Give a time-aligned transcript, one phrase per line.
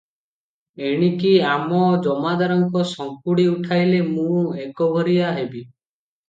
[0.85, 5.63] ଏଣିକି ଆଉ ଜମାଦାରଙ୍କ ସଙ୍କୁଡି ଉଠାଇଲେ ମୁଁ ଏକଘରିଆ ହେବି।